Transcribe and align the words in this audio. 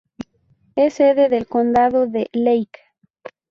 Es 0.75 0.95
sede 0.95 1.29
del 1.29 1.45
condado 1.45 2.07
de 2.07 2.27
Lake. 2.33 2.79